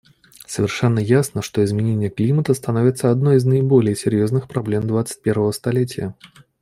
Совершенно 0.47 0.97
ясно, 0.97 1.43
что 1.43 1.63
изменение 1.63 2.09
климата 2.09 2.55
становится 2.55 3.11
одной 3.11 3.37
из 3.37 3.45
наиболее 3.45 3.95
серьезных 3.95 4.47
проблем 4.47 4.87
двадцать 4.87 5.21
первого 5.21 5.51
столетия. 5.51 6.15